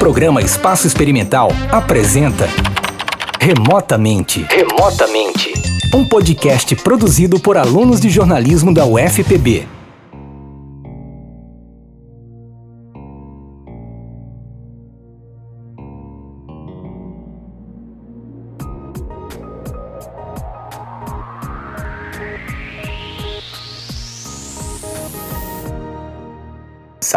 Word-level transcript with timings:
programa 0.00 0.40
Espaço 0.40 0.86
Experimental 0.86 1.50
apresenta 1.70 2.48
Remotamente. 3.38 4.46
Remotamente. 4.48 5.52
Um 5.94 6.08
podcast 6.08 6.74
produzido 6.76 7.38
por 7.38 7.58
alunos 7.58 8.00
de 8.00 8.08
jornalismo 8.08 8.72
da 8.72 8.86
UFPB. 8.86 9.79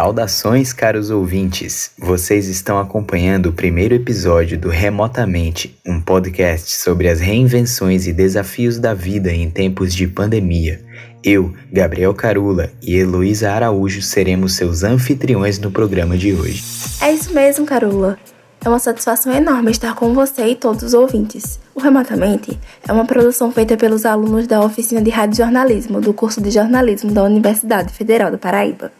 Saudações, 0.04 0.70
caros 0.70 1.08
ouvintes! 1.08 1.92
Vocês 1.98 2.46
estão 2.46 2.78
acompanhando 2.78 3.46
o 3.46 3.52
primeiro 3.54 3.94
episódio 3.94 4.58
do 4.58 4.68
Remotamente, 4.68 5.80
um 5.82 5.98
podcast 5.98 6.72
sobre 6.72 7.08
as 7.08 7.20
reinvenções 7.20 8.06
e 8.06 8.12
desafios 8.12 8.78
da 8.78 8.92
vida 8.92 9.32
em 9.32 9.48
tempos 9.48 9.94
de 9.94 10.06
pandemia. 10.06 10.84
Eu, 11.24 11.54
Gabriel 11.72 12.12
Carula 12.12 12.70
e 12.82 12.94
Heloísa 12.94 13.50
Araújo 13.50 14.02
seremos 14.02 14.52
seus 14.52 14.82
anfitriões 14.82 15.58
no 15.58 15.70
programa 15.70 16.18
de 16.18 16.34
hoje. 16.34 16.62
É 17.00 17.10
isso 17.10 17.32
mesmo, 17.32 17.64
Carula. 17.64 18.18
É 18.62 18.68
uma 18.68 18.78
satisfação 18.78 19.32
enorme 19.32 19.70
estar 19.70 19.94
com 19.94 20.12
você 20.12 20.48
e 20.48 20.54
todos 20.54 20.82
os 20.82 20.92
ouvintes. 20.92 21.58
O 21.74 21.80
Remotamente 21.80 22.60
é 22.86 22.92
uma 22.92 23.06
produção 23.06 23.50
feita 23.50 23.74
pelos 23.74 24.04
alunos 24.04 24.46
da 24.46 24.60
oficina 24.60 25.00
de 25.00 25.08
rádio 25.08 25.38
jornalismo 25.38 25.98
do 25.98 26.12
curso 26.12 26.42
de 26.42 26.50
jornalismo 26.50 27.10
da 27.10 27.22
Universidade 27.22 27.90
Federal 27.90 28.30
do 28.30 28.36
Paraíba. 28.36 28.92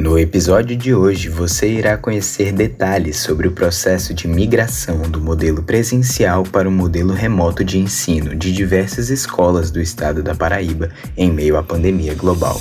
No 0.00 0.16
episódio 0.16 0.76
de 0.76 0.94
hoje, 0.94 1.28
você 1.28 1.68
irá 1.68 1.98
conhecer 1.98 2.52
detalhes 2.52 3.16
sobre 3.16 3.48
o 3.48 3.52
processo 3.52 4.14
de 4.14 4.28
migração 4.28 5.02
do 5.02 5.20
modelo 5.20 5.60
presencial 5.60 6.44
para 6.44 6.68
o 6.68 6.70
modelo 6.70 7.12
remoto 7.12 7.64
de 7.64 7.80
ensino 7.80 8.36
de 8.36 8.52
diversas 8.52 9.10
escolas 9.10 9.72
do 9.72 9.80
estado 9.80 10.22
da 10.22 10.36
Paraíba 10.36 10.90
em 11.16 11.32
meio 11.32 11.56
à 11.56 11.64
pandemia 11.64 12.14
global. 12.14 12.60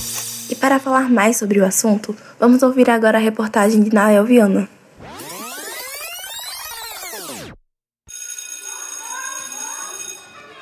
E 0.49 0.55
para 0.55 0.79
falar 0.79 1.11
mais 1.11 1.37
sobre 1.37 1.59
o 1.59 1.65
assunto, 1.65 2.15
vamos 2.39 2.63
ouvir 2.63 2.89
agora 2.89 3.19
a 3.19 3.21
reportagem 3.21 3.83
de 3.83 3.93
Nael 3.93 4.25
Viana. 4.25 4.67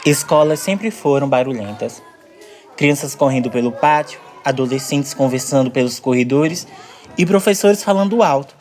Escolas 0.05 0.59
sempre 0.59 0.91
foram 0.91 1.29
barulhentas. 1.29 2.03
Crianças 2.75 3.15
correndo 3.15 3.49
pelo 3.49 3.71
pátio, 3.71 4.19
adolescentes 4.45 5.13
conversando 5.13 5.71
pelos 5.71 5.99
corredores 5.99 6.67
e 7.17 7.25
professores 7.25 7.83
falando 7.83 8.21
alto, 8.21 8.55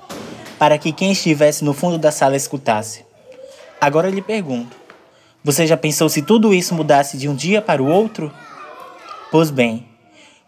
para 0.58 0.78
que 0.78 0.90
quem 0.90 1.12
estivesse 1.12 1.62
no 1.62 1.74
fundo 1.74 1.98
da 1.98 2.10
sala 2.10 2.36
escutasse. 2.36 3.04
Agora 3.80 4.08
lhe 4.08 4.22
pergunto: 4.22 4.74
você 5.44 5.66
já 5.66 5.76
pensou 5.76 6.08
se 6.08 6.22
tudo 6.22 6.54
isso 6.54 6.74
mudasse 6.74 7.18
de 7.18 7.28
um 7.28 7.34
dia 7.34 7.60
para 7.60 7.82
o 7.82 7.86
outro? 7.86 8.32
Pois 9.30 9.50
bem, 9.50 9.86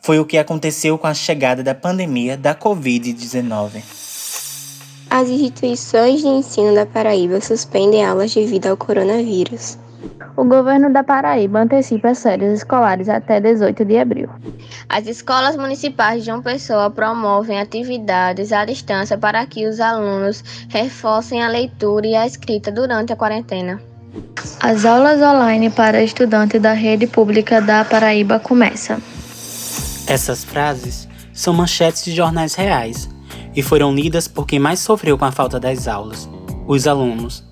foi 0.00 0.18
o 0.18 0.24
que 0.24 0.38
aconteceu 0.38 0.96
com 0.96 1.06
a 1.06 1.12
chegada 1.12 1.62
da 1.62 1.74
pandemia 1.74 2.36
da 2.36 2.54
Covid-19. 2.54 3.82
As 5.10 5.28
instituições 5.28 6.20
de 6.20 6.26
ensino 6.26 6.74
da 6.74 6.86
Paraíba 6.86 7.40
suspendem 7.40 8.04
aulas 8.04 8.34
devido 8.34 8.68
ao 8.68 8.76
coronavírus. 8.76 9.78
O 10.36 10.44
governo 10.44 10.92
da 10.92 11.02
Paraíba 11.02 11.60
antecipa 11.60 12.10
as 12.10 12.22
férias 12.22 12.52
escolares 12.52 13.08
até 13.08 13.40
18 13.40 13.84
de 13.84 13.98
abril. 13.98 14.28
As 14.88 15.06
escolas 15.06 15.56
municipais 15.56 16.20
de 16.20 16.26
João 16.26 16.42
Pessoa 16.42 16.90
promovem 16.90 17.58
atividades 17.58 18.52
à 18.52 18.64
distância 18.64 19.16
para 19.16 19.44
que 19.46 19.66
os 19.66 19.80
alunos 19.80 20.44
reforcem 20.68 21.42
a 21.42 21.48
leitura 21.48 22.06
e 22.06 22.14
a 22.14 22.26
escrita 22.26 22.70
durante 22.70 23.12
a 23.12 23.16
quarentena. 23.16 23.80
As 24.60 24.84
aulas 24.84 25.20
online 25.20 25.70
para 25.70 26.02
estudantes 26.02 26.60
da 26.60 26.72
rede 26.72 27.06
pública 27.06 27.60
da 27.60 27.84
Paraíba 27.84 28.38
começam. 28.38 28.98
Essas 30.06 30.44
frases 30.44 31.08
são 31.32 31.52
manchetes 31.52 32.04
de 32.04 32.12
jornais 32.12 32.54
reais 32.54 33.08
e 33.54 33.62
foram 33.62 33.94
lidas 33.94 34.28
por 34.28 34.46
quem 34.46 34.58
mais 34.58 34.80
sofreu 34.80 35.18
com 35.18 35.24
a 35.24 35.32
falta 35.32 35.58
das 35.58 35.88
aulas, 35.88 36.28
os 36.66 36.86
alunos. 36.86 37.45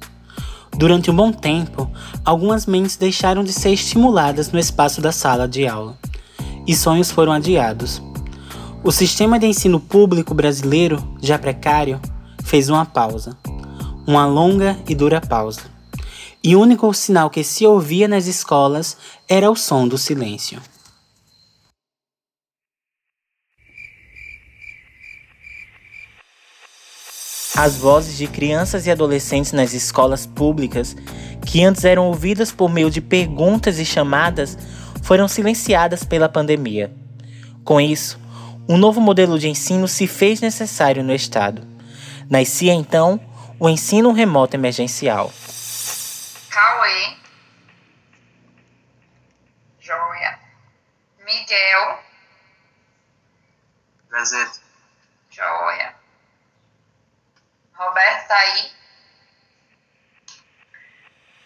Durante 0.77 1.11
um 1.11 1.15
bom 1.15 1.31
tempo, 1.31 1.89
algumas 2.25 2.67
mentes 2.67 2.97
deixaram 2.97 3.45
de 3.45 3.53
ser 3.53 3.71
estimuladas 3.71 4.51
no 4.51 4.59
espaço 4.59 5.01
da 5.01 5.13
sala 5.13 5.47
de 5.47 5.67
aula, 5.67 5.97
e 6.67 6.75
sonhos 6.75 7.11
foram 7.11 7.33
adiados. 7.33 8.03
O 8.83 8.91
sistema 8.91 9.39
de 9.39 9.47
ensino 9.47 9.79
público 9.79 10.35
brasileiro, 10.35 11.03
já 11.23 11.39
precário, 11.39 12.01
fez 12.43 12.69
uma 12.69 12.85
pausa, 12.85 13.37
uma 14.07 14.27
longa 14.27 14.77
e 14.89 14.95
dura 14.95 15.21
pausa. 15.21 15.63
E 16.43 16.55
o 16.55 16.61
único 16.61 16.93
sinal 16.93 17.31
que 17.31 17.43
se 17.43 17.67
ouvia 17.67 18.07
nas 18.07 18.27
escolas 18.27 18.97
era 19.29 19.51
o 19.51 19.57
som 19.57 19.89
do 19.89 19.97
silêncio. 19.97 20.61
As 27.57 27.77
vozes 27.77 28.17
de 28.17 28.27
crianças 28.27 28.85
e 28.85 28.91
adolescentes 28.91 29.53
nas 29.53 29.73
escolas 29.73 30.27
públicas, 30.27 30.97
que 31.47 31.63
antes 31.63 31.85
eram 31.85 32.09
ouvidas 32.09 32.51
por 32.51 32.69
meio 32.69 32.91
de 32.91 33.01
perguntas 33.01 33.79
e 33.79 33.85
chamadas, 33.85 34.59
foram 35.05 35.29
silenciadas 35.29 36.03
pela 36.03 36.29
pandemia. 36.29 36.93
Com 37.65 37.81
isso, 37.81 38.19
um 38.69 38.77
novo 38.77 39.01
modelo 39.01 39.39
de 39.39 39.49
ensino 39.49 39.87
se 39.87 40.09
fez 40.09 40.41
necessário 40.41 41.05
no 41.05 41.15
Estado. 41.15 41.65
Nascia 42.29 42.73
então 42.73 43.21
o 43.61 43.69
ensino 43.69 44.11
remoto 44.13 44.57
emergencial. 44.57 45.33
Cauê, 46.51 47.17
Joia, 49.79 50.41
Miguel, 51.25 51.99
Presente. 54.09 54.61
Joia. 55.31 55.95
Roberto 57.77 58.24
tá 58.35 58.41
aí. 58.41 58.71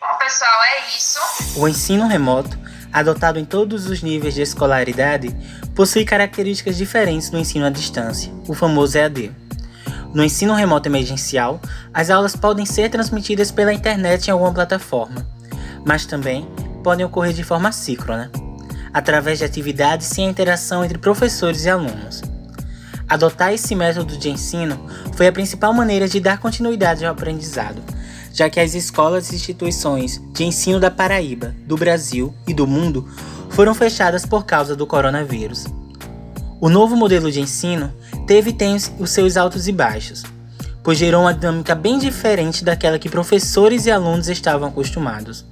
Bom, 0.01 0.19
pessoal, 0.19 0.63
é 0.65 0.89
isso. 0.97 1.21
O 1.57 1.69
ensino 1.69 2.07
remoto, 2.07 2.59
adotado 2.93 3.39
em 3.39 3.45
todos 3.45 3.87
os 3.87 4.03
níveis 4.03 4.35
de 4.35 4.41
escolaridade, 4.41 5.29
possui 5.75 6.05
características 6.05 6.77
diferentes 6.77 7.29
do 7.29 7.39
ensino 7.39 7.67
à 7.67 7.71
distância, 7.71 8.33
o 8.49 8.55
famoso 8.55 8.97
EAD. 8.97 9.31
No 10.15 10.25
ensino 10.25 10.55
remoto 10.55 10.89
emergencial, 10.89 11.61
as 11.93 12.09
aulas 12.09 12.35
podem 12.35 12.65
ser 12.65 12.89
transmitidas 12.89 13.51
pela 13.51 13.75
internet 13.75 14.29
em 14.29 14.31
alguma 14.31 14.55
plataforma, 14.55 15.27
mas 15.85 16.07
também 16.07 16.49
podem 16.83 17.05
ocorrer 17.05 17.35
de 17.35 17.45
forma 17.45 17.71
síncrona, 17.71 18.31
através 18.95 19.39
de 19.39 19.45
atividades 19.45 20.07
sem 20.07 20.27
interação 20.27 20.83
entre 20.83 20.97
professores 20.97 21.67
e 21.67 21.71
alunos. 21.71 22.23
Adotar 23.09 23.55
esse 23.55 23.75
método 23.75 24.19
de 24.19 24.29
ensino 24.29 24.79
foi 25.15 25.27
a 25.27 25.33
principal 25.33 25.73
maneira 25.73 26.07
de 26.07 26.21
dar 26.21 26.39
continuidade 26.39 27.07
ao 27.07 27.13
aprendizado, 27.13 27.83
já 28.35 28.51
que 28.51 28.61
as 28.61 28.75
escolas 28.75 29.33
e 29.33 29.37
instituições 29.37 30.21
de 30.33 30.45
ensino 30.45 30.79
da 30.79 30.91
Paraíba, 30.91 31.55
do 31.67 31.77
Brasil 31.77 32.35
e 32.47 32.53
do 32.53 32.67
mundo 32.67 33.09
foram 33.49 33.75
fechadas 33.75 34.27
por 34.27 34.45
causa 34.45 34.77
do 34.77 34.87
coronavírus. 34.87 35.65
O 36.61 36.69
novo 36.69 36.97
modelo 36.97 37.33
de 37.33 37.41
ensino 37.41 37.93
teve 38.27 38.51
e 38.51 38.53
tem 38.53 38.77
os 38.99 39.11
seus 39.11 39.39
altos 39.39 39.67
e 39.69 39.73
baixos, 39.73 40.23
pois 40.83 40.99
gerou 40.99 41.23
uma 41.23 41.33
dinâmica 41.33 41.75
bem 41.75 41.99
diferente 41.99 42.63
daquela 42.63 42.99
que 42.99 43.09
professores 43.09 43.87
e 43.87 43.91
alunos 43.91 44.29
estavam 44.29 44.69
acostumados. 44.69 45.47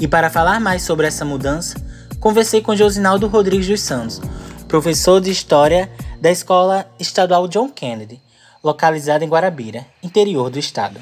E 0.00 0.08
para 0.08 0.30
falar 0.30 0.58
mais 0.58 0.82
sobre 0.82 1.06
essa 1.06 1.24
mudança, 1.24 1.76
conversei 2.18 2.60
com 2.60 2.74
Josinaldo 2.74 3.28
Rodrigues 3.28 3.68
dos 3.68 3.82
Santos, 3.82 4.20
professor 4.66 5.20
de 5.20 5.30
História 5.30 5.88
da 6.22 6.30
Escola 6.30 6.86
Estadual 7.00 7.48
John 7.48 7.68
Kennedy, 7.68 8.20
localizada 8.62 9.24
em 9.24 9.28
Guarabira, 9.28 9.84
interior 10.00 10.50
do 10.50 10.56
estado. 10.56 11.00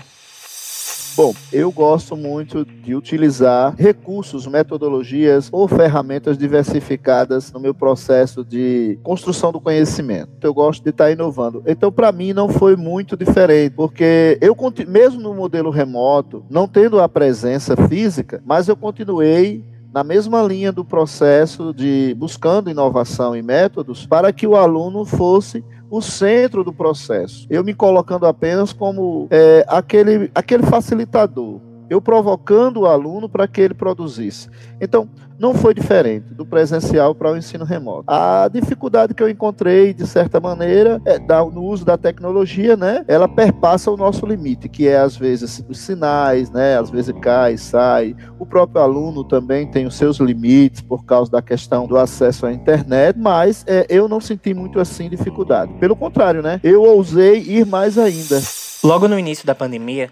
Bom, 1.14 1.34
eu 1.52 1.70
gosto 1.70 2.17
muito 2.17 2.64
de 2.64 2.94
utilizar 2.94 3.75
recursos, 3.76 4.46
metodologias 4.46 5.50
ou 5.52 5.69
ferramentas 5.69 6.38
diversificadas 6.38 7.52
no 7.52 7.61
meu 7.61 7.75
processo 7.75 8.43
de 8.43 8.99
construção 9.02 9.52
do 9.52 9.61
conhecimento. 9.61 10.31
Eu 10.40 10.55
gosto 10.55 10.82
de 10.82 10.88
estar 10.88 11.11
inovando. 11.11 11.62
Então, 11.66 11.93
para 11.93 12.11
mim, 12.12 12.32
não 12.32 12.49
foi 12.49 12.75
muito 12.75 13.14
diferente, 13.14 13.75
porque 13.75 14.38
eu, 14.40 14.56
mesmo 14.88 15.20
no 15.20 15.34
modelo 15.34 15.69
remoto, 15.69 16.46
não 16.49 16.66
tendo 16.66 16.99
a 16.99 17.06
presença 17.06 17.76
física, 17.88 18.43
mas 18.46 18.69
eu 18.69 18.76
continuei 18.76 19.62
na 19.92 20.04
mesma 20.04 20.42
linha 20.42 20.70
do 20.70 20.84
processo 20.84 21.75
de 21.75 22.14
buscando 22.16 22.70
inovação 22.70 23.34
e 23.37 23.42
métodos 23.42 24.06
para 24.06 24.32
que 24.32 24.46
o 24.46 24.56
aluno 24.56 25.04
fosse 25.04 25.64
o 25.90 26.00
centro 26.00 26.62
do 26.62 26.72
processo. 26.72 27.46
Eu 27.50 27.64
me 27.64 27.75
colocando 27.75 28.25
apenas 28.26 28.72
como 28.72 29.26
é, 29.31 29.64
aquele, 29.69 30.31
aquele 30.34 30.62
facilitador 30.62 31.60
eu 31.90 32.00
provocando 32.00 32.82
o 32.82 32.87
aluno 32.87 33.28
para 33.28 33.48
que 33.48 33.60
ele 33.60 33.75
produzisse. 33.75 34.48
Então, 34.81 35.08
não 35.40 35.54
foi 35.54 35.72
diferente 35.72 36.34
do 36.34 36.44
presencial 36.44 37.14
para 37.14 37.32
o 37.32 37.37
ensino 37.37 37.64
remoto. 37.64 38.04
A 38.06 38.46
dificuldade 38.52 39.14
que 39.14 39.22
eu 39.22 39.28
encontrei, 39.28 39.94
de 39.94 40.06
certa 40.06 40.38
maneira, 40.38 41.00
é 41.06 41.19
no 41.19 41.64
uso 41.64 41.82
da 41.82 41.96
tecnologia, 41.96 42.76
né? 42.76 43.02
Ela 43.08 43.26
perpassa 43.26 43.90
o 43.90 43.96
nosso 43.96 44.26
limite, 44.26 44.69
que 44.69 44.87
é 44.87 44.98
às 44.98 45.16
vezes 45.16 45.64
os 45.66 45.78
sinais, 45.78 46.50
né? 46.50 46.78
Às 46.78 46.90
vezes 46.90 47.14
cai, 47.22 47.56
sai. 47.56 48.14
O 48.38 48.44
próprio 48.44 48.82
aluno 48.82 49.25
também 49.25 49.66
tem 49.66 49.87
os 49.87 49.96
seus 49.96 50.19
limites 50.19 50.82
por 50.82 51.06
causa 51.06 51.31
da 51.31 51.40
questão 51.40 51.87
do 51.87 51.96
acesso 51.96 52.44
à 52.44 52.52
internet, 52.52 53.19
mas 53.19 53.64
é, 53.66 53.87
eu 53.88 54.06
não 54.06 54.20
senti 54.20 54.52
muito 54.52 54.78
assim 54.78 55.08
dificuldade. 55.08 55.72
Pelo 55.81 55.96
contrário, 55.96 56.42
né? 56.42 56.60
Eu 56.62 56.82
ousei 56.82 57.38
ir 57.38 57.64
mais 57.64 57.96
ainda. 57.96 58.38
Logo 58.84 59.08
no 59.08 59.19
início 59.19 59.46
da 59.46 59.54
pandemia, 59.54 60.10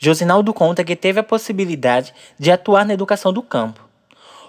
Josinaldo 0.00 0.52
conta 0.54 0.84
que 0.84 0.96
teve 0.96 1.20
a 1.20 1.24
possibilidade 1.24 2.14
de 2.38 2.50
atuar 2.50 2.84
na 2.84 2.94
educação 2.94 3.32
do 3.32 3.42
campo 3.42 3.88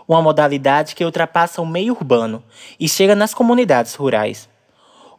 uma 0.10 0.24
modalidade 0.24 0.96
que 0.96 1.06
ultrapassa 1.06 1.62
o 1.62 1.68
meio 1.68 1.94
urbano 1.94 2.42
e 2.80 2.90
chega 2.90 3.14
nas 3.14 3.32
comunidades 3.32 3.94
rurais. 3.94 4.50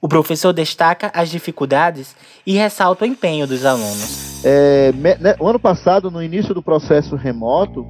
O 0.00 0.09
professor 0.09 0.53
destaca 0.53 1.12
as 1.15 1.31
dificuldades 1.31 2.17
e 2.44 2.55
ressalta 2.55 3.05
o 3.05 3.06
empenho 3.06 3.47
dos 3.47 3.65
alunos. 3.65 4.44
É, 4.44 4.91
né, 4.93 5.37
o 5.38 5.47
ano 5.47 5.61
passado, 5.61 6.11
no 6.11 6.21
início 6.21 6.53
do 6.53 6.62
processo 6.62 7.15
remoto, 7.15 7.87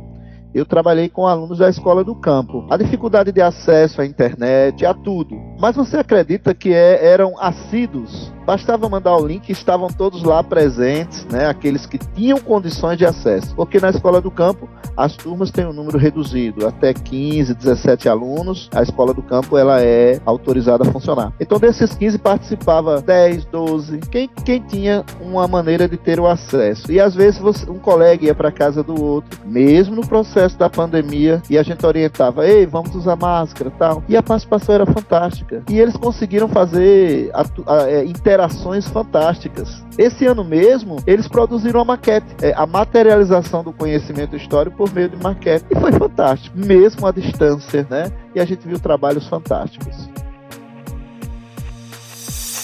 eu 0.53 0.67
trabalhei 0.67 1.09
com 1.09 1.27
alunos 1.27 1.59
da 1.59 1.71
escola 1.71 2.05
do 2.05 2.15
campo. 2.15 2.67
A 2.69 2.77
dificuldade 2.77 3.33
de 3.33 3.41
acesso 3.41 4.03
à 4.03 4.05
internet, 4.05 4.85
a 4.85 4.93
tudo. 4.93 5.37
Mas 5.59 5.77
você 5.77 5.99
acredita 5.99 6.53
que 6.53 6.75
é, 6.75 7.07
eram 7.07 7.41
assíduos 7.41 8.31
Bastava 8.51 8.89
mandar 8.89 9.17
o 9.17 9.25
link, 9.25 9.49
estavam 9.49 9.87
todos 9.87 10.25
lá 10.25 10.43
presentes, 10.43 11.25
né, 11.27 11.47
aqueles 11.47 11.87
que 11.87 11.97
tinham 11.97 12.37
condições 12.41 12.99
de 12.99 13.07
acesso. 13.07 13.55
Porque 13.55 13.79
na 13.79 13.91
escola 13.91 14.21
do 14.21 14.29
campo, 14.29 14.69
as 14.97 15.15
turmas 15.15 15.53
têm 15.53 15.67
um 15.67 15.73
número 15.73 15.97
reduzido, 15.97 16.67
até 16.67 16.93
15, 16.93 17.55
17 17.55 18.09
alunos. 18.09 18.69
A 18.75 18.83
escola 18.83 19.15
do 19.15 19.23
campo 19.23 19.57
ela 19.57 19.81
é 19.81 20.21
autorizada 20.27 20.83
a 20.83 20.93
funcionar. 20.93 21.33
Então, 21.39 21.61
desses 21.61 21.95
15 21.95 22.19
participava 22.19 23.01
10, 23.01 23.45
12, 23.45 23.99
quem, 24.11 24.29
quem 24.45 24.61
tinha 24.61 25.05
uma 25.21 25.47
maneira 25.47 25.89
de 25.89 25.97
ter 25.97 26.19
o 26.19 26.27
acesso. 26.27 26.91
E 26.91 26.99
às 26.99 27.15
vezes 27.15 27.39
você, 27.39 27.71
um 27.71 27.79
colega 27.79 28.25
ia 28.25 28.35
para 28.35 28.51
casa 28.51 28.83
do 28.83 29.01
outro, 29.01 29.39
mesmo 29.45 29.95
no 29.95 30.05
processo 30.05 30.59
da 30.59 30.69
pandemia, 30.69 31.41
e 31.49 31.57
a 31.57 31.63
gente 31.63 31.87
orientava: 31.87 32.45
ei, 32.45 32.67
vamos 32.67 32.93
usar 32.97 33.15
máscara 33.15 33.71
tal. 33.79 34.03
E 34.09 34.17
a 34.17 34.23
participação 34.25 34.75
era 34.75 34.87
fantástica. 34.87 35.63
E 35.71 35.79
eles 35.79 35.97
conseguiram 35.97 36.49
fazer 36.49 37.31
a, 37.33 37.43
a, 37.43 37.77
a, 37.77 37.89
é, 37.89 38.05
interações 38.41 38.89
fantásticas. 38.89 39.83
Esse 39.99 40.25
ano 40.27 40.43
mesmo, 40.43 40.97
eles 41.07 41.29
produziram 41.29 41.81
a 41.81 41.85
maquete, 41.85 42.27
é, 42.41 42.55
a 42.57 42.67
materialização 42.67 43.63
do 43.63 43.73
conhecimento 43.73 44.35
histórico 44.35 44.77
por 44.77 44.93
meio 44.93 45.11
de 45.11 45.17
maquete. 45.17 45.67
E 45.71 45.79
foi 45.79 45.93
fantástico, 45.93 46.57
mesmo 46.59 47.07
à 47.07 47.13
distância, 47.13 47.87
né? 47.91 48.11
E 48.35 48.41
a 48.41 48.45
gente 48.45 48.67
viu 48.67 48.79
trabalhos 48.79 49.29
fantásticos. 49.29 50.09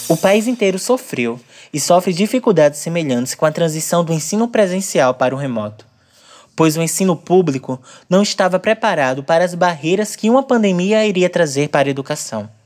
O 0.09 0.17
país 0.17 0.47
inteiro 0.47 0.79
sofreu 0.79 1.39
e 1.71 1.79
sofre 1.79 2.13
dificuldades 2.13 2.79
semelhantes 2.79 3.35
com 3.35 3.45
a 3.45 3.51
transição 3.51 4.03
do 4.03 4.13
ensino 4.13 4.47
presencial 4.47 5.13
para 5.13 5.35
o 5.35 5.37
remoto, 5.37 5.85
pois 6.55 6.77
o 6.77 6.81
ensino 6.81 7.15
público 7.15 7.79
não 8.09 8.23
estava 8.23 8.57
preparado 8.57 9.21
para 9.21 9.43
as 9.43 9.53
barreiras 9.53 10.15
que 10.15 10.29
uma 10.29 10.41
pandemia 10.41 11.05
iria 11.05 11.29
trazer 11.29 11.69
para 11.69 11.89
a 11.89 11.91
educação. 11.91 12.56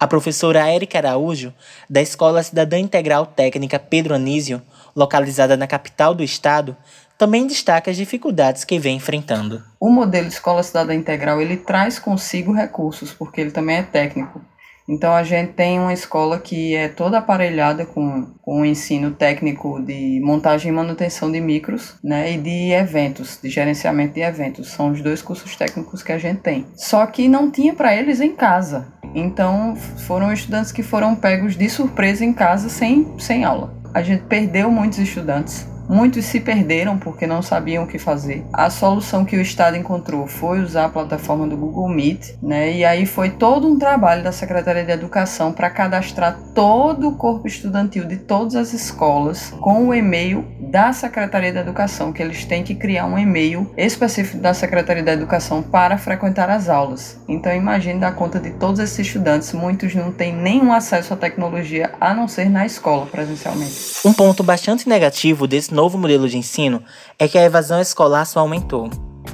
A 0.00 0.06
professora 0.06 0.68
Érica 0.68 0.98
Araújo, 0.98 1.52
da 1.90 2.00
Escola 2.00 2.40
Cidadã 2.42 2.78
Integral 2.78 3.26
Técnica 3.26 3.80
Pedro 3.80 4.14
Anísio, 4.14 4.62
localizada 4.94 5.56
na 5.56 5.66
capital 5.66 6.14
do 6.14 6.22
estado, 6.22 6.76
também 7.18 7.48
destaca 7.48 7.90
as 7.90 7.96
dificuldades 7.96 8.62
que 8.62 8.78
vem 8.78 8.96
enfrentando. 8.96 9.60
O 9.80 9.90
modelo 9.90 10.28
Escola 10.28 10.62
Cidadã 10.62 10.94
Integral 10.94 11.40
ele 11.40 11.56
traz 11.56 11.98
consigo 11.98 12.52
recursos, 12.52 13.12
porque 13.12 13.40
ele 13.40 13.50
também 13.50 13.78
é 13.78 13.82
técnico. 13.82 14.40
Então 14.88 15.12
a 15.12 15.22
gente 15.22 15.52
tem 15.52 15.78
uma 15.78 15.92
escola 15.92 16.38
que 16.38 16.74
é 16.74 16.88
toda 16.88 17.18
aparelhada 17.18 17.84
com, 17.84 18.32
com 18.40 18.62
o 18.62 18.64
ensino 18.64 19.10
técnico 19.10 19.82
de 19.82 20.18
montagem 20.24 20.72
e 20.72 20.74
manutenção 20.74 21.30
de 21.30 21.40
micros, 21.40 21.96
né, 22.02 22.32
e 22.32 22.38
de 22.38 22.72
eventos, 22.72 23.38
de 23.42 23.50
gerenciamento 23.50 24.14
de 24.14 24.22
eventos. 24.22 24.70
São 24.70 24.90
os 24.90 25.02
dois 25.02 25.20
cursos 25.20 25.54
técnicos 25.56 26.02
que 26.02 26.12
a 26.12 26.18
gente 26.18 26.40
tem. 26.40 26.66
Só 26.74 27.04
que 27.04 27.28
não 27.28 27.50
tinha 27.50 27.74
para 27.74 27.94
eles 27.94 28.20
em 28.20 28.34
casa. 28.34 28.86
Então 29.14 29.76
foram 30.06 30.32
estudantes 30.32 30.72
que 30.72 30.82
foram 30.82 31.14
pegos 31.14 31.56
de 31.56 31.68
surpresa 31.68 32.24
em 32.24 32.32
casa 32.32 32.68
sem, 32.68 33.06
sem 33.18 33.44
aula. 33.44 33.74
A 33.94 34.02
gente 34.02 34.24
perdeu 34.24 34.70
muitos 34.70 34.98
estudantes 34.98 35.66
Muitos 35.88 36.26
se 36.26 36.38
perderam 36.38 36.98
porque 36.98 37.26
não 37.26 37.40
sabiam 37.40 37.84
o 37.84 37.86
que 37.86 37.98
fazer. 37.98 38.44
A 38.52 38.68
solução 38.68 39.24
que 39.24 39.36
o 39.36 39.40
Estado 39.40 39.76
encontrou 39.76 40.26
foi 40.26 40.60
usar 40.60 40.84
a 40.84 40.88
plataforma 40.88 41.46
do 41.46 41.56
Google 41.56 41.88
Meet, 41.88 42.34
né? 42.42 42.72
E 42.72 42.84
aí 42.84 43.06
foi 43.06 43.30
todo 43.30 43.66
um 43.66 43.78
trabalho 43.78 44.22
da 44.22 44.30
Secretaria 44.30 44.84
de 44.84 44.92
Educação 44.92 45.52
para 45.52 45.70
cadastrar 45.70 46.38
todo 46.54 47.08
o 47.08 47.16
corpo 47.16 47.46
estudantil 47.46 48.04
de 48.04 48.16
todas 48.16 48.54
as 48.54 48.72
escolas 48.72 49.54
com 49.60 49.88
o 49.88 49.94
e-mail 49.94 50.44
da 50.60 50.92
Secretaria 50.92 51.52
de 51.52 51.58
Educação, 51.58 52.12
que 52.12 52.22
eles 52.22 52.44
têm 52.44 52.62
que 52.62 52.74
criar 52.74 53.06
um 53.06 53.18
e-mail 53.18 53.72
específico 53.76 54.42
da 54.42 54.52
Secretaria 54.52 55.02
da 55.02 55.12
Educação 55.12 55.62
para 55.62 55.96
frequentar 55.96 56.50
as 56.50 56.68
aulas. 56.68 57.18
Então 57.26 57.54
imagine 57.54 57.98
dar 57.98 58.14
conta 58.14 58.38
de 58.38 58.50
todos 58.50 58.78
esses 58.78 58.98
estudantes, 58.98 59.52
muitos 59.52 59.94
não 59.94 60.12
têm 60.12 60.34
nenhum 60.34 60.72
acesso 60.72 61.14
à 61.14 61.16
tecnologia 61.16 61.92
a 61.98 62.12
não 62.12 62.28
ser 62.28 62.50
na 62.50 62.66
escola 62.66 63.06
presencialmente. 63.06 63.96
Um 64.04 64.12
ponto 64.12 64.42
bastante 64.42 64.88
negativo 64.88 65.46
desse 65.46 65.72
novo 65.78 65.96
modelo 65.96 66.28
de 66.28 66.36
ensino 66.36 66.82
é 67.20 67.28
que 67.28 67.38
a 67.38 67.44
evasão 67.44 67.80
escolar 67.80 68.24
só 68.24 68.40
aumentou. 68.40 68.90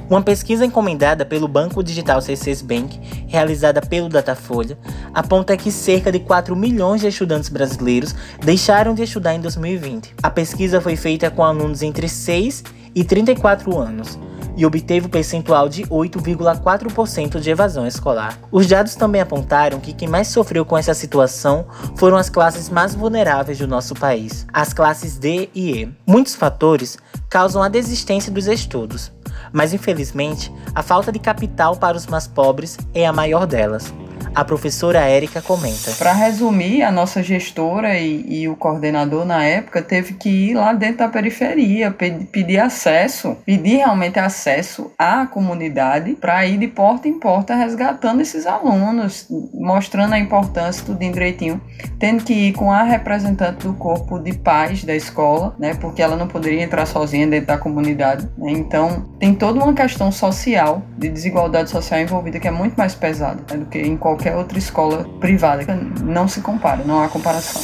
Uma 0.07 0.21
pesquisa 0.21 0.63
encomendada 0.63 1.25
pelo 1.25 1.47
Banco 1.47 1.83
Digital 1.83 2.19
C6 2.19 2.63
Bank, 2.63 2.99
realizada 3.27 3.81
pelo 3.81 4.07
Datafolha, 4.07 4.77
aponta 5.11 5.57
que 5.57 5.71
cerca 5.71 6.11
de 6.11 6.19
4 6.19 6.55
milhões 6.55 7.01
de 7.01 7.07
estudantes 7.07 7.49
brasileiros 7.49 8.13
deixaram 8.43 8.93
de 8.93 9.01
estudar 9.01 9.33
em 9.33 9.41
2020. 9.41 10.13
A 10.21 10.29
pesquisa 10.29 10.79
foi 10.79 10.95
feita 10.95 11.31
com 11.31 11.43
alunos 11.43 11.81
entre 11.81 12.07
6 12.07 12.63
e 12.93 13.03
34 13.03 13.75
anos, 13.79 14.19
e 14.55 14.65
obteve 14.65 15.07
o 15.07 15.09
percentual 15.09 15.67
de 15.67 15.83
8,4% 15.83 17.39
de 17.39 17.49
evasão 17.49 17.85
escolar. 17.85 18.37
Os 18.51 18.67
dados 18.67 18.95
também 18.95 19.21
apontaram 19.21 19.79
que 19.79 19.93
quem 19.93 20.07
mais 20.07 20.27
sofreu 20.27 20.65
com 20.65 20.77
essa 20.77 20.93
situação 20.93 21.65
foram 21.95 22.17
as 22.17 22.29
classes 22.29 22.69
mais 22.69 22.95
vulneráveis 22.95 23.57
do 23.57 23.67
nosso 23.67 23.93
país, 23.95 24.45
as 24.53 24.73
classes 24.73 25.17
D 25.17 25.49
e 25.53 25.81
E. 25.81 25.89
Muitos 26.07 26.35
fatores 26.35 26.97
causam 27.29 27.61
a 27.61 27.67
desistência 27.67 28.31
dos 28.31 28.47
estudos, 28.47 29.11
mas 29.51 29.73
infelizmente 29.73 30.53
a 30.73 30.81
falta 30.81 31.11
de 31.11 31.19
capital 31.19 31.75
para 31.75 31.97
os 31.97 32.07
mais 32.07 32.27
pobres 32.27 32.77
é 32.93 33.05
a 33.05 33.13
maior 33.13 33.45
delas. 33.45 33.93
A 34.35 34.43
professora 34.43 34.99
Érica 34.99 35.41
comenta. 35.41 35.91
Para 35.97 36.11
resumir, 36.11 36.83
a 36.83 36.91
nossa 36.91 37.23
gestora 37.23 37.97
e, 37.97 38.41
e, 38.41 38.49
o 38.49 38.55
coordenador 38.57 39.23
na 39.23 39.41
época 39.45 39.81
teve 39.81 40.15
que 40.15 40.27
ir 40.27 40.55
lá 40.55 40.73
dentro 40.73 40.97
da 40.97 41.07
periferia, 41.07 41.89
pedir, 41.89 42.25
pedir 42.25 42.59
acesso, 42.59 43.37
pedir 43.45 43.77
realmente 43.77 44.19
acesso 44.19 44.91
à 44.97 45.25
comunidade 45.25 46.15
para 46.15 46.45
ir 46.45 46.57
de 46.57 46.67
porta 46.67 47.07
em 47.07 47.17
porta 47.17 47.55
resgatando 47.55 48.19
esses 48.19 48.45
alunos, 48.45 49.25
mostrando 49.53 50.13
a 50.13 50.19
importância 50.19 50.83
tudo 50.85 50.99
direitinho, 50.99 51.61
tendo 51.97 52.25
que 52.25 52.33
ir 52.33 52.53
com 52.53 52.69
a 52.69 52.83
representante 52.83 53.65
do 53.65 53.73
corpo 53.73 54.19
de 54.19 54.33
pais 54.33 54.83
da 54.83 54.93
escola, 54.93 55.55
né, 55.57 55.75
porque 55.75 56.01
ela 56.01 56.17
não 56.17 56.27
poderia 56.27 56.61
entrar 56.61 56.85
sozinha 56.85 57.25
dentro 57.25 57.47
da 57.47 57.57
comunidade. 57.57 58.27
Né, 58.37 58.51
então, 58.51 59.05
tem 59.17 59.33
toda 59.33 59.63
uma 59.63 59.73
questão 59.73 60.11
social, 60.11 60.83
de 60.97 61.07
desigualdade 61.07 61.69
social 61.69 62.01
envolvida 62.01 62.37
que 62.37 62.49
é 62.49 62.51
muito 62.51 62.75
mais 62.75 62.93
pesada 62.93 63.41
né, 63.49 63.57
do 63.57 63.65
que 63.67 63.79
em 63.79 63.95
qualquer 63.95 64.24
qualquer 64.25 64.35
outra 64.35 64.57
escola 64.57 65.05
privada. 65.19 65.63
Não 66.03 66.27
se 66.27 66.41
compara, 66.41 66.83
não 66.83 67.01
há 67.01 67.07
comparação. 67.07 67.61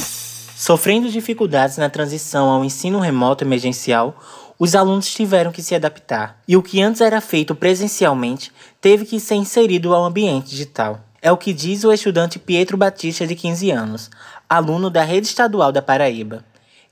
Sofrendo 0.54 1.10
dificuldades 1.10 1.76
na 1.76 1.90
transição 1.90 2.48
ao 2.48 2.64
ensino 2.64 3.00
remoto 3.00 3.42
emergencial, 3.42 4.14
os 4.58 4.76
alunos 4.76 5.12
tiveram 5.12 5.50
que 5.50 5.62
se 5.62 5.74
adaptar, 5.74 6.38
e 6.46 6.56
o 6.56 6.62
que 6.62 6.80
antes 6.80 7.00
era 7.00 7.20
feito 7.20 7.52
presencialmente 7.52 8.52
teve 8.80 9.04
que 9.04 9.18
ser 9.18 9.34
inserido 9.34 9.92
ao 9.92 10.04
ambiente 10.04 10.50
digital. 10.50 11.00
É 11.20 11.32
o 11.32 11.36
que 11.36 11.52
diz 11.52 11.82
o 11.82 11.92
estudante 11.92 12.38
Pietro 12.38 12.76
Batista, 12.76 13.26
de 13.26 13.34
15 13.34 13.70
anos, 13.72 14.10
aluno 14.48 14.88
da 14.88 15.02
Rede 15.02 15.26
Estadual 15.26 15.72
da 15.72 15.82
Paraíba. 15.82 16.44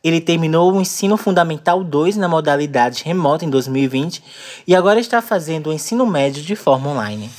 Ele 0.02 0.20
terminou 0.20 0.72
o 0.72 0.80
ensino 0.80 1.16
fundamental 1.16 1.84
2 1.84 2.16
na 2.16 2.26
modalidade 2.26 3.04
remota 3.04 3.44
em 3.44 3.50
2020 3.50 4.22
e 4.66 4.74
agora 4.74 4.98
está 4.98 5.20
fazendo 5.20 5.68
o 5.68 5.72
ensino 5.72 6.06
médio 6.06 6.42
de 6.42 6.56
forma 6.56 6.88
online 6.88 7.30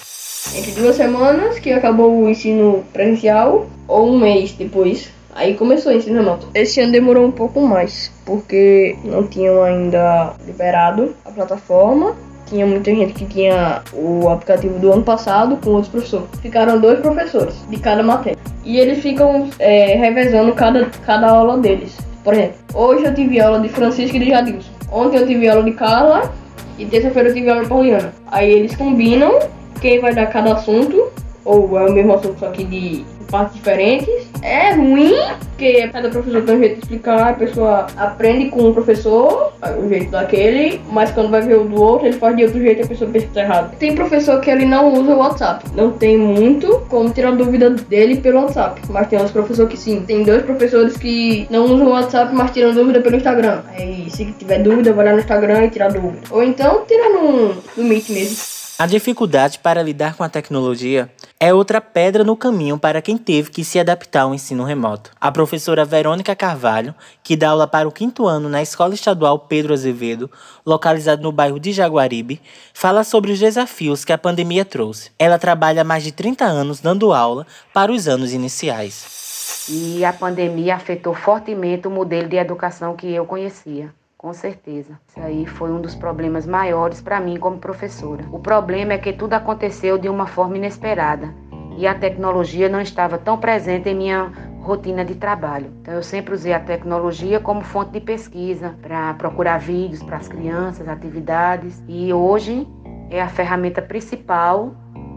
entre 0.56 0.72
duas 0.72 0.96
semanas 0.96 1.60
que 1.60 1.72
acabou 1.72 2.24
o 2.24 2.30
ensino 2.30 2.84
presencial 2.92 3.68
ou 3.88 4.10
um 4.10 4.20
mês 4.20 4.52
depois. 4.54 5.10
Aí 5.34 5.54
começou 5.54 5.94
o 5.94 5.96
ensino 5.96 6.18
remoto. 6.18 6.48
Esse 6.54 6.82
ano 6.82 6.92
demorou 6.92 7.26
um 7.26 7.32
pouco 7.32 7.62
mais, 7.62 8.12
porque 8.26 8.98
não 9.04 9.26
tinham 9.28 9.64
ainda 9.64 10.34
liberado 10.46 11.16
a 11.24 11.32
plataforma. 11.32 12.16
Tinha 12.48 12.66
muita 12.66 12.94
gente 12.94 13.14
que 13.14 13.26
tinha 13.26 13.82
o 13.94 14.28
aplicativo 14.28 14.78
do 14.78 14.92
ano 14.92 15.04
passado 15.04 15.58
com 15.64 15.70
outros 15.70 15.88
professores. 15.88 16.28
Ficaram 16.42 16.82
dois 16.82 17.00
professores 17.00 17.56
de 17.70 17.80
cada 17.80 18.04
matéria. 18.04 18.38
E 18.66 18.78
eles 18.78 19.00
ficam 19.00 19.50
é, 19.58 19.96
revezando 19.96 20.52
cada, 20.54 20.86
cada 21.06 21.30
aula 21.30 21.58
deles. 21.58 21.98
Por 22.26 22.34
exemplo, 22.34 22.56
hoje 22.74 23.06
eu 23.06 23.16
tive 23.16 23.40
aula 23.40 23.60
de 23.62 23.70
Francisco 23.70 24.18
e 24.18 24.20
de 24.20 24.30
Jadilson. 24.30 24.70
Ontem 24.92 25.18
eu 25.18 25.26
tive 25.26 25.48
aula 25.48 25.64
de 25.64 25.72
Carla 25.72 26.30
e 26.78 26.86
terça-feira 26.86 27.30
eu 27.30 27.34
tive 27.34 27.50
aula 27.50 27.66
pauliana. 27.66 28.14
Aí 28.30 28.52
eles 28.52 28.76
combinam 28.76 29.40
quem 29.82 30.00
vai 30.00 30.14
dar 30.14 30.28
cada 30.28 30.54
assunto, 30.54 31.12
ou 31.44 31.78
é 31.78 31.90
o 31.90 31.92
mesmo 31.92 32.14
assunto 32.14 32.40
só 32.40 32.50
que 32.52 32.64
de 32.64 33.04
partes 33.32 33.56
diferentes. 33.56 34.30
É 34.44 34.74
ruim, 34.74 35.16
porque 35.52 35.88
cada 35.88 36.10
professor 36.10 36.44
tem 36.44 36.56
um 36.56 36.60
jeito 36.60 36.76
de 36.76 36.82
explicar, 36.82 37.30
a 37.30 37.34
pessoa 37.34 37.88
aprende 37.96 38.50
com 38.50 38.70
o 38.70 38.74
professor, 38.74 39.54
o 39.80 39.88
jeito 39.88 40.12
daquele, 40.12 40.82
mas 40.92 41.12
quando 41.12 41.30
vai 41.30 41.42
ver 41.42 41.58
o 41.58 41.64
do 41.64 41.82
outro, 41.82 42.08
ele 42.08 42.18
faz 42.18 42.36
de 42.36 42.44
outro 42.44 42.60
jeito 42.60 42.82
e 42.82 42.84
a 42.84 42.88
pessoa 42.88 43.10
pensa 43.10 43.28
que 43.28 43.34
tá 43.34 43.42
errado. 43.42 43.76
Tem 43.78 43.96
professor 43.96 44.42
que 44.42 44.50
ele 44.50 44.66
não 44.66 44.94
usa 44.94 45.16
o 45.16 45.20
WhatsApp. 45.20 45.66
Não 45.76 45.92
tem 45.92 46.18
muito 46.18 46.82
como 46.90 47.10
tirar 47.12 47.32
dúvida 47.32 47.70
dele 47.70 48.18
pelo 48.18 48.42
WhatsApp. 48.42 48.82
Mas 48.90 49.08
tem 49.08 49.18
outros 49.18 49.34
professores 49.34 49.72
que 49.72 49.78
sim. 49.78 50.02
Tem 50.02 50.24
dois 50.24 50.44
professores 50.44 50.98
que 50.98 51.48
não 51.50 51.66
usam 51.66 51.88
o 51.88 51.92
WhatsApp, 51.92 52.34
mas 52.34 52.52
tiram 52.52 52.74
dúvida 52.74 53.00
pelo 53.00 53.16
Instagram. 53.16 53.62
Aí 53.78 54.10
se 54.10 54.26
tiver 54.34 54.60
dúvida, 54.60 54.92
vai 54.92 55.06
lá 55.06 55.14
no 55.14 55.20
Instagram 55.20 55.66
e 55.66 55.70
tirar 55.70 55.92
dúvida. 55.92 56.22
Ou 56.32 56.44
então 56.44 56.84
tira 56.88 57.10
no, 57.10 57.56
no 57.78 57.84
Meet 57.84 58.10
mesmo. 58.10 58.61
A 58.82 58.88
dificuldade 58.88 59.60
para 59.60 59.84
lidar 59.84 60.16
com 60.16 60.24
a 60.24 60.28
tecnologia 60.28 61.08
é 61.40 61.54
outra 61.54 61.80
pedra 61.80 62.24
no 62.24 62.36
caminho 62.36 62.80
para 62.80 63.00
quem 63.00 63.16
teve 63.16 63.52
que 63.52 63.64
se 63.64 63.80
adaptar 63.80 64.22
ao 64.22 64.34
ensino 64.34 64.64
remoto. 64.64 65.12
A 65.22 65.32
professora 65.32 65.86
Verônica 65.86 66.36
Carvalho, 66.36 66.96
que 67.22 67.36
dá 67.36 67.50
aula 67.50 67.68
para 67.68 67.88
o 67.88 67.92
quinto 67.92 68.26
ano 68.26 68.50
na 68.50 68.60
Escola 68.60 68.96
Estadual 68.96 69.38
Pedro 69.38 69.72
Azevedo, 69.72 70.32
localizada 70.66 71.22
no 71.22 71.32
bairro 71.32 71.60
de 71.60 71.72
Jaguaribe, 71.72 72.42
fala 72.74 73.04
sobre 73.04 73.32
os 73.32 73.38
desafios 73.38 74.04
que 74.04 74.14
a 74.14 74.18
pandemia 74.18 74.66
trouxe. 74.66 75.12
Ela 75.20 75.38
trabalha 75.38 75.84
há 75.84 75.86
mais 75.86 76.04
de 76.04 76.12
30 76.12 76.44
anos 76.44 76.80
dando 76.80 77.14
aula 77.14 77.46
para 77.72 77.92
os 77.92 78.08
anos 78.08 78.34
iniciais. 78.34 79.68
E 79.70 80.04
a 80.04 80.12
pandemia 80.12 80.74
afetou 80.74 81.14
fortemente 81.14 81.88
o 81.88 81.92
modelo 81.92 82.28
de 82.28 82.38
educação 82.38 82.96
que 82.96 83.14
eu 83.14 83.28
conhecia. 83.28 83.94
Com 84.22 84.34
certeza. 84.34 85.00
Isso 85.08 85.20
aí 85.20 85.48
foi 85.48 85.72
um 85.72 85.82
dos 85.82 85.96
problemas 85.96 86.46
maiores 86.46 87.02
para 87.02 87.20
mim 87.20 87.38
como 87.38 87.58
professora. 87.58 88.24
O 88.32 88.38
problema 88.38 88.94
é 88.94 89.00
que 89.00 89.12
tudo 89.12 89.34
aconteceu 89.34 89.98
de 89.98 90.08
uma 90.08 90.28
forma 90.28 90.58
inesperada 90.58 91.34
e 91.76 91.88
a 91.88 91.96
tecnologia 91.96 92.70
não 92.70 92.80
estava 92.80 93.18
tão 93.18 93.40
presente 93.40 93.90
em 93.90 93.96
minha 93.96 94.32
rotina 94.62 95.04
de 95.04 95.16
trabalho. 95.16 95.74
Então 95.82 95.96
eu 95.96 96.04
sempre 96.04 96.36
usei 96.36 96.54
a 96.54 96.60
tecnologia 96.60 97.40
como 97.40 97.62
fonte 97.62 97.94
de 97.94 98.00
pesquisa 98.00 98.76
para 98.80 99.12
procurar 99.16 99.58
vídeos 99.58 100.04
para 100.04 100.18
as 100.18 100.28
crianças, 100.28 100.88
atividades 100.88 101.84
e 101.88 102.14
hoje 102.14 102.68
é 103.10 103.20
a 103.20 103.28
ferramenta 103.28 103.82
principal 103.82 104.76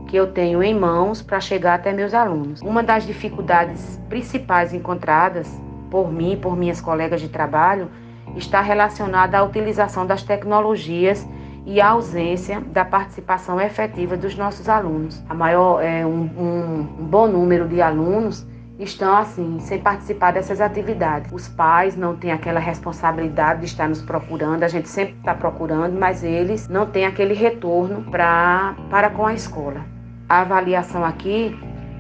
que 0.09 0.17
eu 0.17 0.33
tenho 0.33 0.63
em 0.63 0.75
mãos 0.75 1.21
para 1.21 1.41
chegar 1.41 1.75
até 1.75 1.93
meus 1.93 2.15
alunos. 2.15 2.63
Uma 2.63 2.83
das 2.83 3.07
dificuldades 3.07 4.01
principais 4.09 4.73
encontradas 4.73 5.47
por 5.91 6.11
mim, 6.11 6.39
por 6.41 6.57
minhas 6.57 6.81
colegas 6.81 7.21
de 7.21 7.29
trabalho, 7.29 7.91
está 8.37 8.61
relacionada 8.61 9.39
à 9.39 9.43
utilização 9.43 10.07
das 10.07 10.23
tecnologias 10.23 11.27
e 11.67 11.81
à 11.81 11.91
ausência 11.91 12.61
da 12.61 12.85
participação 12.85 13.61
efetiva 13.61 14.17
dos 14.17 14.37
nossos 14.37 14.69
alunos. 14.69 15.23
A 15.29 15.35
maior, 15.35 15.83
é, 15.83 16.05
um, 16.05 16.23
um, 16.37 16.81
um 17.01 17.07
bom 17.07 17.27
número 17.27 17.67
de 17.67 17.81
alunos 17.81 18.47
estão 18.79 19.17
assim, 19.17 19.59
sem 19.61 19.79
participar 19.79 20.33
dessas 20.33 20.61
atividades. 20.61 21.33
Os 21.33 21.49
pais 21.49 21.97
não 21.97 22.17
têm 22.17 22.33
aquela 22.33 22.61
responsabilidade 22.61 23.61
de 23.61 23.67
estar 23.67 23.89
nos 23.89 24.03
procurando, 24.03 24.63
a 24.63 24.69
gente 24.69 24.89
sempre 24.89 25.15
está 25.15 25.35
procurando, 25.35 25.99
mas 25.99 26.25
eles 26.25 26.69
não 26.69 26.87
têm 26.87 27.07
aquele 27.07 27.35
retorno 27.35 28.03
pra, 28.11 28.75
para 28.91 29.11
com 29.11 29.27
a 29.27 29.33
escola. 29.33 29.85
A 30.29 30.41
avaliação 30.41 31.05
aqui 31.05 31.57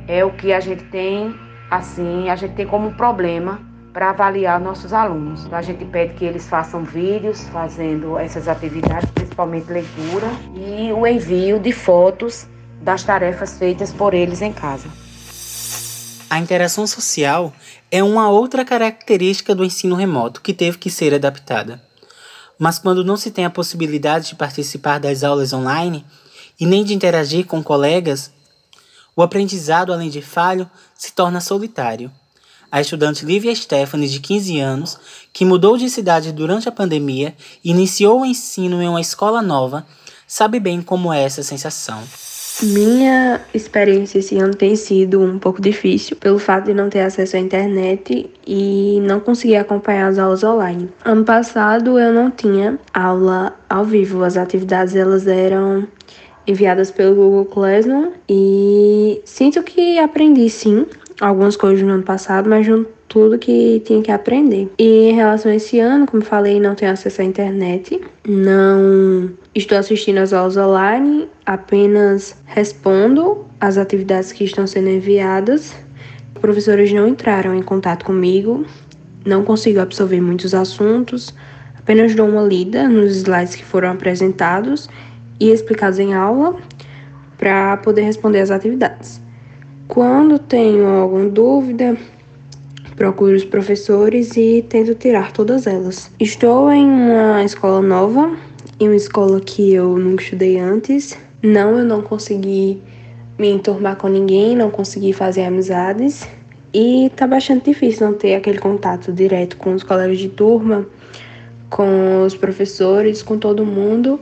é 0.09 0.25
o 0.25 0.33
que 0.33 0.53
a 0.53 0.61
gente 0.61 0.85
tem, 0.85 1.35
assim, 1.71 2.29
a 2.29 2.37
gente 2.37 2.55
tem 2.55 2.67
como 2.67 2.93
problema 2.95 3.61
para 3.95 4.11
avaliar 4.11 4.61
nossos 4.61 4.93
alunos. 4.93 5.45
Então, 5.45 5.57
a 5.57 5.63
gente 5.63 5.85
pede 5.85 6.15
que 6.15 6.25
eles 6.25 6.49
façam 6.49 6.85
vídeos 6.85 7.43
fazendo 7.53 8.19
essas 8.19 8.49
atividades, 8.49 9.09
principalmente 9.13 9.71
leitura, 9.71 10.27
e 10.57 10.93
o 10.93 11.07
envio 11.07 11.61
de 11.61 11.73
fotos 11.73 12.49
das 12.83 13.05
tarefas 13.05 13.57
feitas 13.57 13.93
por 13.93 14.13
eles 14.13 14.43
em 14.43 14.53
casa. 14.53 14.89
A 16.29 16.41
interação 16.41 16.89
social 16.89 17.53
é 17.89 18.03
uma 18.03 18.29
outra 18.29 18.65
característica 18.65 19.55
do 19.55 19.65
ensino 19.65 19.95
remoto 19.95 20.41
que 20.41 20.53
teve 20.53 20.77
que 20.77 20.91
ser 20.91 21.15
adaptada. 21.15 21.81
Mas 22.59 22.81
quando 22.81 23.05
não 23.05 23.17
se 23.17 23.31
tem 23.31 23.45
a 23.45 23.51
possibilidade 23.51 24.31
de 24.31 24.35
participar 24.35 24.99
das 24.99 25.23
aulas 25.23 25.53
online 25.53 26.05
e 26.59 26.67
nem 26.67 26.83
de 26.83 26.95
interagir 26.95 27.47
com 27.47 27.63
colegas, 27.63 28.33
o 29.15 29.23
aprendizado, 29.23 29.93
além 29.93 30.11
de 30.11 30.21
falho, 30.21 30.69
se 30.97 31.13
torna 31.13 31.41
solitário 31.41 32.11
a 32.75 32.81
estudante 32.81 33.25
Lívia 33.25 33.54
Stephanie, 33.54 34.09
de 34.09 34.19
15 34.19 34.59
anos, 34.59 34.99
que 35.33 35.45
mudou 35.45 35.76
de 35.76 35.88
cidade 35.88 36.33
durante 36.33 36.69
a 36.69 36.73
pandemia 36.73 37.33
e 37.64 37.71
iniciou 37.71 38.23
o 38.23 38.26
ensino 38.26 38.83
em 38.83 38.88
uma 38.88 39.00
escola 39.00 39.40
nova, 39.40 39.87
sabe 40.26 40.59
bem 40.59 40.83
como 40.83 41.12
é 41.12 41.23
essa 41.23 41.40
sensação. 41.45 42.02
Minha 42.64 43.40
experiência 43.54 44.19
esse 44.19 44.37
ano 44.38 44.57
tem 44.57 44.75
sido 44.75 45.23
um 45.23 45.38
pouco 45.38 45.62
difícil 45.62 46.16
pelo 46.16 46.40
fato 46.40 46.64
de 46.64 46.75
não 46.75 46.90
ter 46.90 47.02
acesso 47.02 47.37
à 47.37 47.38
internet 47.38 48.28
e 48.45 48.99
não 49.02 49.21
conseguir 49.21 49.54
acompanhar 49.54 50.09
as 50.09 50.19
aulas 50.19 50.43
online. 50.43 50.88
Ano 51.04 51.25
passado 51.25 51.97
eu 51.97 52.12
não 52.12 52.28
tinha 52.28 52.76
aula 52.93 53.54
ao 53.71 53.85
vivo, 53.85 54.25
as 54.25 54.37
atividades 54.37 54.97
elas 54.97 55.28
eram 55.28 55.87
enviadas 56.45 56.90
pelo 56.90 57.14
Google 57.14 57.45
Classroom 57.47 58.12
e 58.28 59.23
sinto 59.25 59.62
que 59.62 59.97
aprendi 60.00 60.50
sim 60.50 60.87
algumas 61.21 61.56
coisas 61.56 61.85
no 61.85 61.92
ano 61.92 62.02
passado, 62.02 62.49
mas 62.49 62.66
junto 62.66 62.88
tudo 63.09 63.38
que 63.38 63.80
tinha 63.85 64.02
que 64.02 64.11
aprender. 64.11 64.68
E 64.78 65.11
em 65.11 65.12
relação 65.12 65.52
a 65.52 65.54
esse 65.54 65.78
ano, 65.78 66.06
como 66.06 66.23
falei, 66.23 66.59
não 66.59 66.75
tenho 66.75 66.90
acesso 66.90 67.23
à 67.23 67.25
internet, 67.25 68.00
não 68.26 69.30
estou 69.54 69.78
assistindo 69.78 70.18
as 70.18 70.33
aulas 70.33 70.56
online, 70.56 71.28
apenas 71.47 72.37
respondo 72.44 73.44
as 73.61 73.78
atividades 73.78 74.33
que 74.33 74.44
estão 74.44 74.66
sendo 74.66 74.88
enviadas. 74.88 75.75
Professores 76.40 76.92
não 76.92 77.06
entraram 77.06 77.54
em 77.54 77.62
contato 77.62 78.04
comigo, 78.04 78.66
não 79.25 79.44
consigo 79.44 79.80
absorver 79.80 80.21
muitos 80.21 80.54
assuntos, 80.54 81.33
apenas 81.78 82.14
dou 82.14 82.28
uma 82.28 82.42
lida 82.42 82.88
nos 82.88 83.16
slides 83.16 83.54
que 83.54 83.64
foram 83.64 83.92
apresentados 83.92 84.88
e 85.38 85.50
explicados 85.50 85.99
em 85.99 86.14
aula 86.14 86.56
para 87.38 87.76
poder 87.78 88.02
responder 88.02 88.40
as 88.40 88.50
atividades. 88.50 89.24
Quando 89.88 90.38
tenho 90.38 90.87
alguma 90.87 91.29
dúvida, 91.29 91.97
procuro 92.97 93.37
os 93.37 93.45
professores 93.45 94.37
e 94.37 94.64
tento 94.69 94.95
tirar 94.95 95.33
todas 95.33 95.67
elas. 95.67 96.11
Estou 96.19 96.73
em 96.73 96.87
uma 96.87 97.45
escola 97.45 97.83
nova, 97.83 98.37
em 98.81 98.88
uma 98.88 98.97
escola 98.97 99.41
que 99.41 99.75
eu 99.75 99.99
nunca 99.99 100.23
estudei 100.23 100.59
antes. 100.59 101.17
Não, 101.43 101.79
eu 101.79 101.85
não 101.85 102.00
consegui 102.00 102.81
me 103.38 103.50
enturmar 103.50 103.97
com 103.97 104.09
ninguém, 104.09 104.57
não 104.57 104.71
consegui 104.71 105.12
fazer 105.12 105.45
amizades 105.45 106.26
e 106.73 107.11
tá 107.14 107.26
bastante 107.26 107.67
difícil 107.67 108.07
não 108.07 108.14
ter 108.14 108.35
aquele 108.35 108.59
contato 108.59 109.12
direto 109.12 109.57
com 109.57 109.75
os 109.75 109.83
colegas 109.83 110.19
de 110.19 110.29
turma, 110.29 110.87
com 111.69 112.25
os 112.25 112.35
professores, 112.35 113.23
com 113.23 113.38
todo 113.38 113.64
mundo 113.67 114.19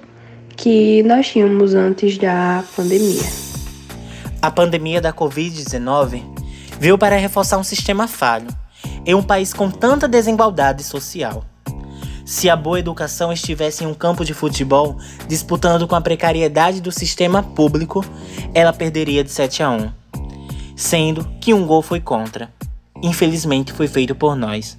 que 0.57 1.03
nós 1.05 1.29
tínhamos 1.29 1.75
antes 1.75 2.19
da 2.19 2.65
pandemia. 2.77 3.42
A 4.43 4.51
pandemia 4.51 5.01
da 5.01 5.13
Covid-19 5.13 6.21
veio 6.81 6.99
para 6.99 7.17
reforçar 7.17 7.59
um 7.59 7.63
sistema 7.63 8.09
falho 8.09 8.49
em 9.07 9.15
um 9.15 9.23
país 9.23 9.55
com 9.55 9.71
tanta 9.71 10.09
desigualdade 10.09 10.83
social. 10.83 11.45
Se 12.27 12.51
a 12.51 12.57
boa 12.57 12.81
educação 12.81 13.33
estivesse 13.33 13.85
em 13.85 13.87
um 13.87 13.95
campo 13.95 14.25
de 14.25 14.35
futebol 14.35 14.99
disputando 15.29 15.87
com 15.87 15.95
a 15.95 16.01
precariedade 16.01 16.81
do 16.81 16.91
sistema 16.91 17.41
público, 17.41 18.05
ela 18.53 18.73
perderia 18.73 19.23
de 19.23 19.31
7 19.31 19.63
a 19.63 19.71
1. 19.71 19.93
Sendo 20.75 21.25
que 21.41 21.55
um 21.55 21.65
gol 21.65 21.81
foi 21.81 22.01
contra. 22.01 22.53
Infelizmente 23.01 23.73
foi 23.73 23.87
feito 23.87 24.13
por 24.13 24.35
nós, 24.35 24.77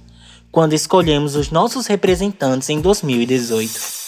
quando 0.52 0.74
escolhemos 0.74 1.36
os 1.36 1.50
nossos 1.50 1.86
representantes 1.86 2.68
em 2.68 2.82
2018. 2.82 4.03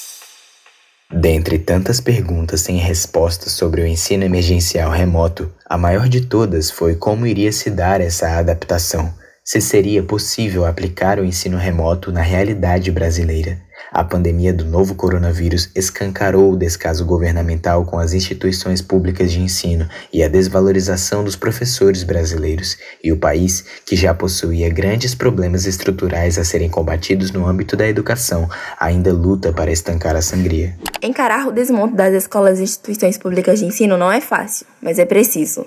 Dentre 1.11 1.59
tantas 1.59 2.01
perguntas 2.01 2.63
sem 2.63 2.79
respostas 2.79 3.53
sobre 3.53 3.81
o 3.81 3.87
ensino 3.87 4.25
emergencial 4.25 4.91
remoto, 4.91 5.53
a 5.65 5.79
maior 5.79 6.09
de 6.09 6.21
todas 6.21 6.71
foi 6.71 6.97
como 6.97 7.27
iria 7.27 7.53
se 7.53 7.71
dar 7.71 8.01
essa 8.01 8.37
adaptação, 8.39 9.15
se 9.47 9.61
seria 9.61 10.03
possível 10.03 10.67
aplicar 10.67 11.21
o 11.21 11.25
ensino 11.25 11.57
remoto 11.57 12.11
na 12.11 12.21
realidade 12.21 12.91
brasileira. 12.91 13.65
A 13.93 14.03
pandemia 14.03 14.53
do 14.53 14.65
novo 14.65 14.97
coronavírus 14.97 15.71
escancarou 15.73 16.53
o 16.53 16.57
descaso 16.57 17.05
governamental 17.05 17.85
com 17.85 17.97
as 17.97 18.13
instituições 18.13 18.83
públicas 18.83 19.31
de 19.31 19.41
ensino 19.41 19.89
e 20.13 20.25
a 20.25 20.29
desvalorização 20.29 21.23
dos 21.23 21.37
professores 21.37 22.03
brasileiros, 22.03 22.77
e 23.05 23.13
o 23.13 23.17
país, 23.17 23.65
que 23.87 23.95
já 23.95 24.13
possuía 24.13 24.69
grandes 24.69 25.15
problemas 25.15 25.65
estruturais 25.65 26.39
a 26.39 26.45
serem 26.45 26.69
combatidos 26.69 27.31
no 27.31 27.47
âmbito 27.47 27.77
da 27.77 27.87
educação, 27.87 28.49
ainda 28.81 29.13
luta 29.13 29.53
para 29.53 29.71
estancar 29.71 30.17
a 30.17 30.23
sangria. 30.23 30.77
Encarar 31.01 31.47
o 31.47 31.53
desmonte 31.53 31.95
das 31.95 32.13
escolas 32.15 32.59
e 32.59 32.65
instituições 32.65 33.17
públicas 33.17 33.61
de 33.61 33.67
ensino 33.67 33.97
não 33.97 34.11
é 34.11 34.21
fácil, 34.21 34.67
mas 34.83 34.99
é 34.99 35.05
preciso. 35.05 35.65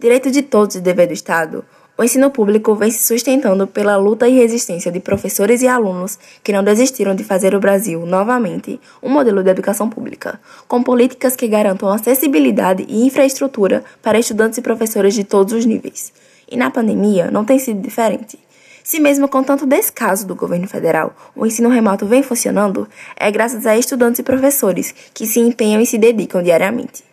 Direito 0.00 0.30
de 0.30 0.40
todos 0.40 0.76
e 0.76 0.80
dever 0.80 1.08
do 1.08 1.12
Estado, 1.12 1.62
O 2.00 2.02
ensino 2.02 2.30
público 2.30 2.74
vem 2.74 2.90
se 2.90 3.06
sustentando 3.06 3.66
pela 3.66 3.94
luta 3.94 4.26
e 4.26 4.32
resistência 4.32 4.90
de 4.90 5.00
professores 5.00 5.60
e 5.60 5.68
alunos 5.68 6.18
que 6.42 6.50
não 6.50 6.64
desistiram 6.64 7.14
de 7.14 7.22
fazer 7.22 7.54
o 7.54 7.60
Brasil, 7.60 8.06
novamente, 8.06 8.80
um 9.02 9.10
modelo 9.10 9.42
de 9.42 9.50
educação 9.50 9.86
pública, 9.86 10.40
com 10.66 10.82
políticas 10.82 11.36
que 11.36 11.46
garantam 11.46 11.90
acessibilidade 11.90 12.86
e 12.88 13.04
infraestrutura 13.04 13.84
para 14.00 14.18
estudantes 14.18 14.56
e 14.56 14.62
professores 14.62 15.12
de 15.12 15.24
todos 15.24 15.52
os 15.52 15.66
níveis. 15.66 16.10
E 16.50 16.56
na 16.56 16.70
pandemia 16.70 17.30
não 17.30 17.44
tem 17.44 17.58
sido 17.58 17.82
diferente. 17.82 18.38
Se 18.82 18.98
mesmo 18.98 19.28
com 19.28 19.42
tanto 19.42 19.66
descaso 19.66 20.26
do 20.26 20.34
governo 20.34 20.66
federal, 20.66 21.14
o 21.36 21.44
ensino 21.44 21.68
remoto 21.68 22.06
vem 22.06 22.22
funcionando, 22.22 22.88
é 23.14 23.30
graças 23.30 23.66
a 23.66 23.76
estudantes 23.76 24.20
e 24.20 24.22
professores 24.22 24.94
que 25.12 25.26
se 25.26 25.38
empenham 25.38 25.82
e 25.82 25.86
se 25.86 25.98
dedicam 25.98 26.42
diariamente. 26.42 27.04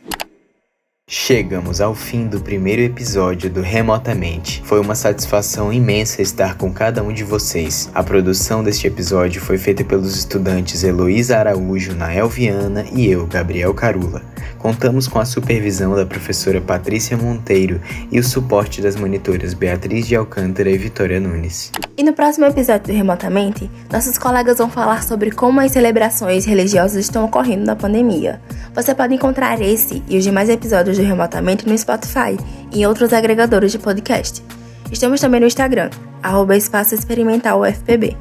Chegamos 1.09 1.79
ao 1.79 1.95
fim 1.95 2.27
do 2.27 2.41
primeiro 2.41 2.81
episódio 2.81 3.49
do 3.49 3.61
Remotamente. 3.61 4.61
Foi 4.65 4.77
uma 4.77 4.93
satisfação 4.93 5.71
imensa 5.71 6.21
estar 6.21 6.57
com 6.57 6.69
cada 6.69 7.01
um 7.01 7.13
de 7.13 7.23
vocês. 7.23 7.89
A 7.95 8.03
produção 8.03 8.61
deste 8.61 8.87
episódio 8.87 9.39
foi 9.39 9.57
feita 9.57 9.85
pelos 9.85 10.17
estudantes 10.17 10.83
Heloísa 10.83 11.37
Araújo, 11.37 11.95
Nael 11.95 12.27
Viana 12.27 12.85
e 12.91 13.09
eu, 13.09 13.25
Gabriel 13.25 13.73
Carula. 13.73 14.21
Contamos 14.67 15.07
com 15.07 15.17
a 15.17 15.23
supervisão 15.23 15.95
da 15.95 16.05
professora 16.05 16.59
Patrícia 16.59 17.15
Monteiro 17.15 17.79
e 18.11 18.19
o 18.19 18.23
suporte 18.23 18.81
das 18.81 18.97
monitoras 18.97 19.53
Beatriz 19.53 20.05
de 20.05 20.13
Alcântara 20.13 20.69
e 20.69 20.77
Vitória 20.77 21.21
Nunes. 21.21 21.71
E 21.97 22.03
no 22.03 22.11
próximo 22.11 22.47
episódio 22.47 22.87
do 22.87 22.91
Remotamente, 22.91 23.71
nossos 23.89 24.17
colegas 24.17 24.57
vão 24.57 24.69
falar 24.69 25.03
sobre 25.03 25.31
como 25.31 25.61
as 25.61 25.71
celebrações 25.71 26.43
religiosas 26.43 27.05
estão 27.05 27.23
ocorrendo 27.23 27.63
na 27.63 27.77
pandemia. 27.77 28.41
Você 28.75 28.93
pode 28.93 29.13
encontrar 29.13 29.61
esse 29.61 30.03
e 30.05 30.17
os 30.17 30.25
demais 30.25 30.49
episódios 30.49 30.97
do 30.97 31.03
Remotamente 31.03 31.65
no 31.65 31.77
Spotify 31.77 32.37
e 32.73 32.81
em 32.81 32.85
outros 32.85 33.13
agregadores 33.13 33.71
de 33.71 33.79
podcast. 33.79 34.43
Estamos 34.91 35.21
também 35.21 35.39
no 35.39 35.47
Instagram, 35.47 35.91
arroba 36.21 36.57
Espaço 36.57 36.93
Experimental 36.93 37.61
UFPB. 37.61 38.17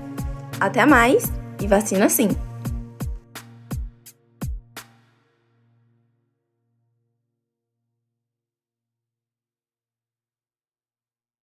Até 0.60 0.86
mais 0.86 1.28
e 1.60 1.66
vacina 1.66 2.08
sim! 2.08 2.28